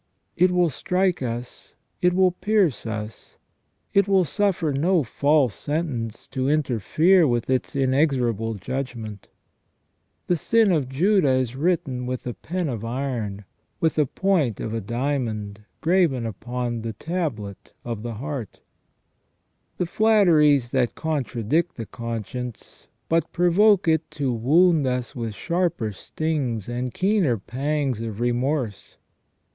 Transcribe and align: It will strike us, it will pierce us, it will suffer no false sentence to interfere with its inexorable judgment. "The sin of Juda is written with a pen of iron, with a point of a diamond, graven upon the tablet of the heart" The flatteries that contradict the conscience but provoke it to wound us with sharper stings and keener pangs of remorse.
It 0.35 0.49
will 0.49 0.71
strike 0.71 1.21
us, 1.21 1.75
it 2.01 2.15
will 2.15 2.31
pierce 2.31 2.87
us, 2.87 3.37
it 3.93 4.07
will 4.07 4.23
suffer 4.25 4.71
no 4.71 5.03
false 5.03 5.53
sentence 5.53 6.27
to 6.29 6.49
interfere 6.49 7.27
with 7.27 7.51
its 7.51 7.75
inexorable 7.75 8.55
judgment. 8.55 9.27
"The 10.25 10.37
sin 10.37 10.71
of 10.71 10.89
Juda 10.89 11.29
is 11.29 11.55
written 11.55 12.07
with 12.07 12.25
a 12.25 12.33
pen 12.33 12.67
of 12.67 12.83
iron, 12.83 13.45
with 13.79 13.99
a 13.99 14.07
point 14.07 14.59
of 14.59 14.73
a 14.73 14.81
diamond, 14.81 15.65
graven 15.81 16.25
upon 16.25 16.81
the 16.81 16.93
tablet 16.93 17.71
of 17.85 18.01
the 18.01 18.15
heart" 18.15 18.59
The 19.77 19.85
flatteries 19.85 20.71
that 20.71 20.95
contradict 20.95 21.75
the 21.75 21.85
conscience 21.85 22.87
but 23.07 23.31
provoke 23.31 23.87
it 23.87 24.09
to 24.17 24.33
wound 24.33 24.87
us 24.87 25.15
with 25.15 25.35
sharper 25.35 25.91
stings 25.91 26.67
and 26.67 26.91
keener 26.91 27.37
pangs 27.37 28.01
of 28.01 28.19
remorse. 28.19 28.97